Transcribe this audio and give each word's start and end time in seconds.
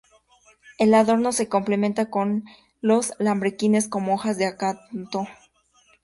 El 0.79 0.95
adorno 0.95 1.31
se 1.31 1.47
complementa 1.47 2.09
con 2.09 2.43
los 2.81 3.13
lambrequines, 3.19 3.87
como 3.87 4.15
hojas 4.15 4.39
de 4.39 4.47
acanto. 4.47 5.27